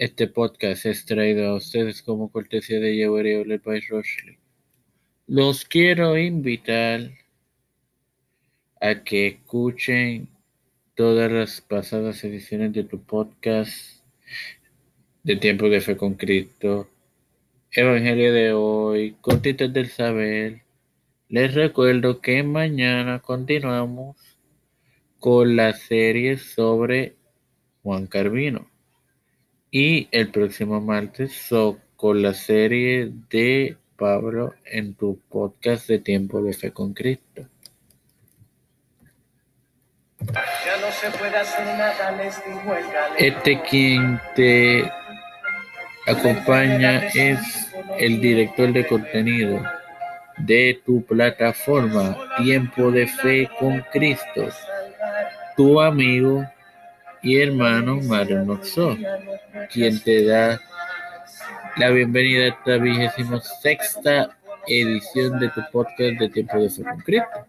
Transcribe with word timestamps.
Este 0.00 0.28
podcast 0.28 0.86
es 0.86 1.04
traído 1.04 1.48
a 1.48 1.56
ustedes 1.56 2.02
como 2.02 2.30
cortesía 2.30 2.78
de 2.78 2.94
Yewery 2.94 3.58
País 3.58 3.88
Rochley. 3.88 4.38
Los 5.26 5.64
quiero 5.64 6.16
invitar 6.16 7.10
a 8.80 9.02
que 9.02 9.26
escuchen 9.26 10.28
todas 10.94 11.32
las 11.32 11.60
pasadas 11.60 12.22
ediciones 12.22 12.72
de 12.74 12.84
tu 12.84 13.02
podcast 13.02 14.04
de 15.24 15.34
Tiempo 15.34 15.68
de 15.68 15.80
Fe 15.80 15.96
con 15.96 16.14
Cristo, 16.14 16.88
Evangelio 17.72 18.32
de 18.32 18.52
hoy, 18.52 19.16
Cortitas 19.20 19.72
del 19.72 19.88
Saber. 19.88 20.62
Les 21.28 21.54
recuerdo 21.54 22.20
que 22.20 22.44
mañana 22.44 23.18
continuamos 23.18 24.16
con 25.18 25.56
la 25.56 25.72
serie 25.72 26.38
sobre 26.38 27.16
Juan 27.82 28.06
Carvino. 28.06 28.70
Y 29.70 30.08
el 30.12 30.30
próximo 30.30 30.80
martes 30.80 31.48
con 31.96 32.22
la 32.22 32.32
serie 32.32 33.12
de 33.28 33.76
Pablo 33.96 34.54
en 34.64 34.94
tu 34.94 35.20
podcast 35.28 35.88
de 35.88 35.98
Tiempo 35.98 36.40
de 36.42 36.52
Fe 36.52 36.70
con 36.70 36.94
Cristo. 36.94 37.46
Este 43.18 43.60
quien 43.62 44.20
te 44.34 44.90
acompaña 46.06 47.06
es 47.08 47.68
el 47.98 48.20
director 48.20 48.72
de 48.72 48.86
contenido 48.86 49.62
de 50.38 50.80
tu 50.84 51.04
plataforma 51.04 52.16
Tiempo 52.38 52.90
de 52.90 53.06
Fe 53.06 53.48
con 53.58 53.84
Cristo, 53.92 54.48
tu 55.56 55.80
amigo 55.80 56.44
y 57.22 57.40
hermano 57.40 58.00
Mario 58.02 58.44
Noxo, 58.44 58.96
quien 59.70 60.00
te 60.02 60.24
da 60.24 60.60
la 61.76 61.90
bienvenida 61.90 62.44
a 62.44 62.48
esta 62.48 62.76
vigésima 62.78 63.40
sexta 63.40 64.30
edición 64.66 65.38
de 65.38 65.48
tu 65.50 65.62
podcast 65.72 66.18
de 66.18 66.28
Tiempo 66.28 66.58
de 66.58 66.70
Fe 66.70 66.82
con 66.82 67.00
Cristo. 67.00 67.46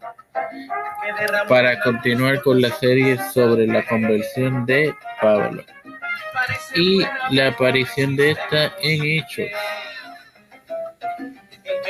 Para 1.48 1.80
continuar 1.80 2.40
con 2.42 2.60
la 2.60 2.70
serie 2.70 3.18
sobre 3.32 3.66
la 3.66 3.84
conversión 3.86 4.66
de 4.66 4.94
Pablo 5.20 5.62
y 6.74 7.02
la 7.30 7.48
aparición 7.48 8.16
de 8.16 8.32
esta 8.32 8.72
en 8.82 9.04
Hechos. 9.04 9.50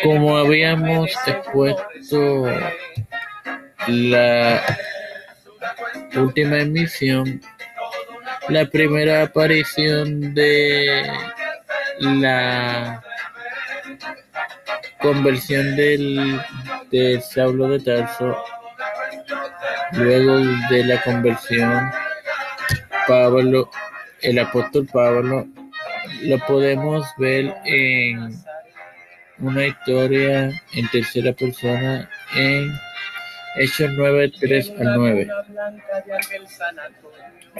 Como 0.03 0.37
habíamos 0.37 1.11
expuesto 1.27 2.47
la 3.87 4.63
última 6.17 6.59
emisión, 6.59 7.41
la 8.51 8.67
primera 8.67 9.23
aparición 9.23 10.35
de 10.35 11.09
la 12.01 13.01
conversión 15.01 15.77
del, 15.77 16.41
de 16.91 17.21
Saulo 17.21 17.69
de 17.69 17.81
Tarso, 17.81 18.37
luego 19.93 20.39
de 20.69 20.85
la 20.85 21.01
conversión, 21.03 21.91
Pablo, 23.07 23.71
el 24.23 24.39
apóstol 24.41 24.89
Pablo, 24.93 25.47
lo 26.23 26.39
podemos 26.41 27.07
ver 27.19 27.55
en 27.65 28.35
una 29.39 29.67
historia 29.67 30.51
en 30.73 30.89
tercera 30.91 31.33
persona 31.33 32.11
en 32.35 32.73
Hechos 33.57 33.91
9, 33.97 34.33
3 34.41 34.73
al 34.79 34.95
9. 34.97 35.29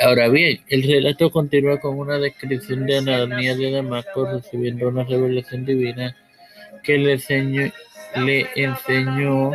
Ahora 0.01 0.29
bien, 0.29 0.61
el 0.69 0.83
relato 0.83 1.31
continúa 1.31 1.81
con 1.81 1.99
una 1.99 2.19
descripción 2.19 2.87
de 2.87 2.99
Ananías 2.99 3.59
de 3.59 3.73
Damasco 3.73 4.27
recibiendo 4.27 4.89
una 4.89 5.05
revelación 5.05 5.65
divina 5.65 6.17
que 6.83 6.97
le 6.97 7.13
enseñó, 7.15 7.73
le 8.17 8.47
enseñó 8.55 9.53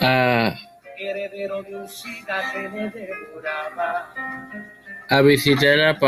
a, 0.00 0.54
a 5.08 5.22
visitar 5.22 5.80
a, 5.80 5.98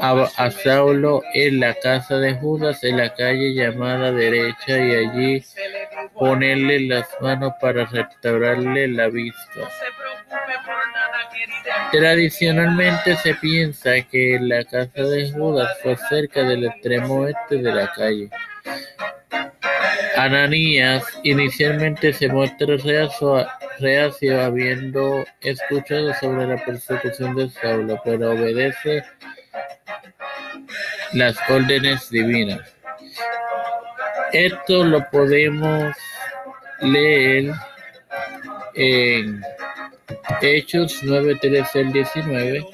a, 0.00 0.50
Saulo 0.50 1.22
en 1.34 1.60
la 1.60 1.74
casa 1.74 2.18
de 2.18 2.34
Judas 2.34 2.82
en 2.84 2.96
la 2.98 3.14
calle 3.14 3.54
llamada 3.54 4.12
derecha 4.12 4.78
y 4.78 4.94
allí 4.94 5.44
ponerle 6.14 6.80
las 6.80 7.08
manos 7.20 7.52
para 7.60 7.86
restaurarle 7.86 8.88
la 8.88 9.08
vista. 9.08 9.68
Tradicionalmente 11.92 13.16
se 13.16 13.34
piensa 13.34 14.00
que 14.02 14.38
la 14.40 14.64
casa 14.64 15.02
de 15.02 15.30
Judas 15.30 15.76
fue 15.82 15.96
cerca 16.08 16.42
del 16.42 16.66
extremo 16.66 17.22
oeste 17.22 17.56
de 17.56 17.72
la 17.72 17.90
calle. 17.92 18.30
Ananías 20.16 21.04
inicialmente 21.22 22.12
se 22.12 22.28
muestra 22.28 22.76
reacio, 22.76 23.46
habiendo 23.82 25.24
escuchado 25.40 26.12
sobre 26.14 26.46
la 26.46 26.64
persecución 26.64 27.34
de 27.34 27.48
Saulo, 27.50 28.00
pero 28.04 28.32
obedece 28.32 29.02
las 31.12 31.36
órdenes 31.48 32.10
divinas. 32.10 32.60
Esto 34.32 34.84
lo 34.84 35.08
podemos 35.10 35.94
leer 36.80 37.52
en 38.74 39.42
Hechos 40.40 41.00
9, 41.02 41.38
13 41.40 41.78
al 41.80 41.92
19, 41.92 42.66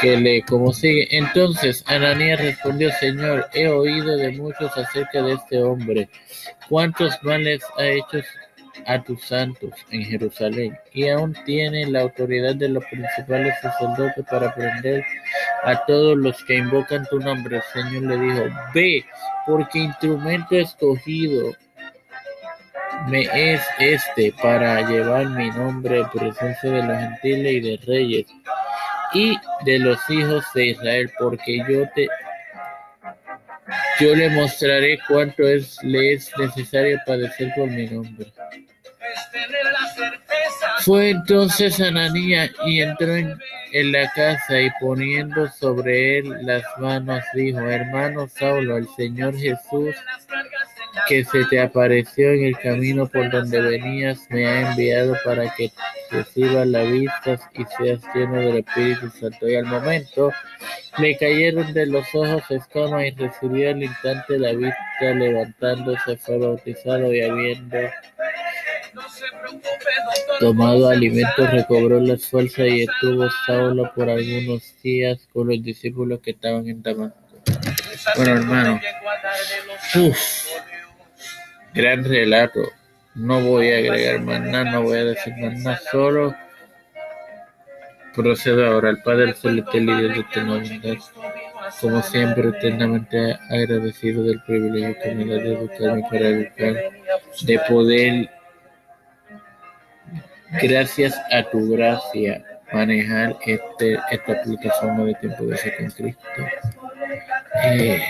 que 0.00 0.16
lee 0.16 0.42
como 0.42 0.72
sigue. 0.72 1.08
Entonces 1.10 1.84
Ananías 1.86 2.40
respondió, 2.40 2.90
Señor, 2.92 3.48
he 3.52 3.68
oído 3.68 4.16
de 4.16 4.30
muchos 4.32 4.76
acerca 4.76 5.22
de 5.22 5.34
este 5.34 5.62
hombre, 5.62 6.08
cuántos 6.68 7.22
males 7.22 7.62
ha 7.78 7.86
hecho 7.86 8.22
a 8.86 9.02
tus 9.02 9.24
santos 9.24 9.70
en 9.90 10.02
Jerusalén, 10.04 10.78
y 10.92 11.08
aún 11.08 11.36
tiene 11.44 11.86
la 11.86 12.02
autoridad 12.02 12.54
de 12.54 12.68
los 12.68 12.84
principales 12.84 13.54
sacerdotes 13.60 14.24
para 14.30 14.54
prender 14.54 15.04
a 15.64 15.84
todos 15.86 16.16
los 16.16 16.42
que 16.44 16.56
invocan 16.56 17.04
tu 17.10 17.18
nombre. 17.18 17.56
El 17.56 17.62
Señor 17.82 18.02
le 18.02 18.18
dijo, 18.18 18.44
ve, 18.74 19.04
porque 19.46 19.80
instrumento 19.80 20.56
escogido 20.56 21.52
me 23.08 23.22
es 23.32 23.60
este 23.78 24.32
para 24.42 24.88
llevar 24.88 25.28
mi 25.28 25.50
nombre 25.50 26.00
en 26.00 26.10
presencia 26.10 26.70
de 26.70 26.82
los 26.82 26.98
gentiles 26.98 27.52
y 27.52 27.60
de 27.60 27.76
reyes 27.86 28.26
y 29.12 29.36
de 29.64 29.78
los 29.78 29.98
hijos 30.10 30.44
de 30.54 30.66
Israel, 30.66 31.10
porque 31.18 31.58
yo 31.68 31.88
te 31.94 32.08
yo 33.98 34.14
le 34.14 34.28
mostraré 34.30 34.98
cuánto 35.08 35.46
es 35.46 35.82
le 35.82 36.14
es 36.14 36.30
necesario 36.38 36.98
padecer 37.06 37.52
por 37.56 37.68
mi 37.68 37.86
nombre. 37.86 38.32
Fue 40.86 41.10
entonces 41.10 41.80
Ananías 41.80 42.52
y 42.64 42.80
entró 42.80 43.16
en, 43.16 43.36
en, 43.72 43.90
la 43.90 44.08
casa 44.12 44.60
y 44.60 44.70
poniendo 44.78 45.48
sobre 45.48 46.18
él 46.18 46.32
las 46.42 46.62
manos 46.78 47.24
dijo, 47.34 47.58
hermano 47.58 48.28
Saulo, 48.28 48.76
el 48.76 48.86
Señor 48.96 49.36
Jesús 49.36 49.96
que 51.08 51.24
se 51.24 51.44
te 51.46 51.60
apareció 51.60 52.30
en 52.30 52.44
el 52.44 52.58
camino 52.58 53.08
por 53.08 53.28
donde 53.30 53.60
venías, 53.60 54.28
me 54.30 54.46
ha 54.46 54.70
enviado 54.70 55.16
para 55.24 55.52
que 55.56 55.72
recibas 56.12 56.66
la 56.68 56.82
vista 56.82 57.36
y 57.54 57.64
seas 57.76 58.00
lleno 58.14 58.36
del 58.36 58.58
Espíritu 58.58 59.10
Santo. 59.10 59.48
Y 59.48 59.56
al 59.56 59.66
momento 59.66 60.30
le 60.98 61.16
cayeron 61.16 61.72
de 61.72 61.86
los 61.86 62.06
ojos 62.14 62.42
escamas 62.50 63.06
y 63.06 63.10
recibió 63.10 63.70
al 63.70 63.82
instante 63.82 64.38
la 64.38 64.52
vista, 64.52 64.76
levantándose 65.00 66.16
fue 66.16 66.38
bautizado 66.38 67.12
y 67.12 67.22
habiendo 67.22 67.78
tomado 70.40 70.88
alimento 70.88 71.46
recobró 71.46 72.00
las 72.00 72.26
fuerzas 72.26 72.66
y 72.66 72.82
estuvo 72.82 73.28
Saulo 73.46 73.90
por 73.94 74.08
algunos 74.08 74.74
días 74.82 75.26
con 75.32 75.48
los 75.48 75.62
discípulos 75.62 76.20
que 76.20 76.32
estaban 76.32 76.66
en 76.68 76.82
Damasco. 76.82 77.18
Bueno, 78.16 78.36
hermano, 78.36 78.80
Gran 81.74 82.04
relato. 82.04 82.60
No 83.14 83.40
voy 83.40 83.70
a 83.70 83.78
agregar 83.78 84.20
más 84.20 84.40
nada, 84.40 84.70
no 84.72 84.82
voy 84.82 84.98
a 84.98 85.04
decir 85.04 85.34
más 85.36 85.58
nada, 85.58 85.80
solo 85.90 86.34
procedo 88.14 88.66
ahora 88.66 88.88
al 88.88 89.02
Padre 89.02 89.34
Celestial 89.34 89.82
y 89.82 89.94
Dios 89.94 90.14
de 90.14 90.20
eternidad. 90.20 90.96
Como 91.80 92.02
siempre, 92.02 92.48
eternamente 92.48 93.38
agradecido 93.50 94.22
del 94.22 94.40
privilegio 94.42 94.96
que 95.02 95.14
me 95.14 95.26
da 95.26 95.42
de 95.42 95.52
educarme 95.52 96.02
para 96.10 96.28
educar, 96.28 96.74
de 97.42 97.60
poder, 97.68 98.30
gracias 100.62 101.14
a 101.32 101.42
tu 101.50 101.72
gracia, 101.72 102.42
manejar 102.72 103.36
este, 103.46 103.98
esta 104.10 104.42
plataforma 104.42 105.04
de 105.04 105.14
tiempo 105.14 105.44
de 105.44 105.56
ser 105.56 105.76
con 105.76 105.90
Cristo. 105.90 106.22
Eh. 107.64 108.02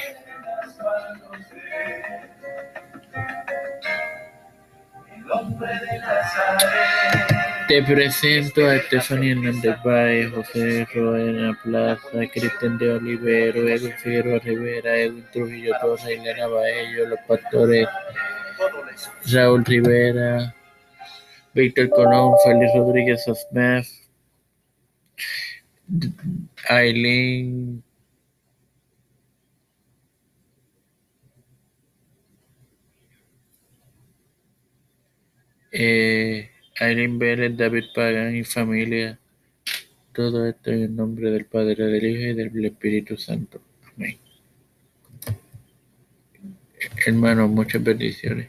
Te 7.69 7.83
presento 7.83 8.65
a 8.65 8.77
Estefanía 8.77 9.33
Hernández 9.33 9.77
Valle, 9.85 10.31
José 10.31 10.87
Roena 10.94 11.59
Plaza, 11.65 12.27
Cristian 12.33 12.79
de 12.79 12.93
Olivero, 12.93 13.69
Edwin 13.69 13.93
Figueroa 13.99 14.38
Rivera, 14.38 14.97
Edwin 14.97 15.27
Trujillo 15.33 15.75
Torres, 15.81 16.06
Elena 16.06 16.47
Baello, 16.47 17.09
Los 17.09 17.19
Pastores, 17.27 17.88
Raúl 19.33 19.65
Rivera, 19.65 20.55
Víctor 21.56 21.88
Colón, 21.88 22.35
Félix 22.44 22.70
Rodríguez 22.75 23.26
Osmef, 23.26 23.88
Aileen 26.69 27.82
eh, 35.73 36.50
Aileen 36.79 37.19
Vélez, 37.19 37.56
David 37.56 37.85
Pagan 37.94 38.37
y 38.37 38.44
familia. 38.44 39.19
Todo 40.12 40.47
esto 40.47 40.70
en 40.70 40.82
el 40.82 40.97
nombre 40.97 41.31
del 41.31 41.47
Padre, 41.47 41.87
del 41.87 42.05
Hijo 42.05 42.23
y 42.32 42.35
del 42.35 42.64
Espíritu 42.67 43.17
Santo. 43.17 43.62
Amén. 43.94 44.19
Hermanos, 47.06 47.49
muchas 47.49 47.82
bendiciones. 47.82 48.49